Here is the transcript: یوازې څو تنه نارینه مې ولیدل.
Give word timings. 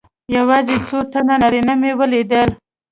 یوازې 0.35 0.75
څو 0.87 0.97
تنه 1.11 1.35
نارینه 1.41 1.73
مې 1.81 1.91
ولیدل. 1.99 2.49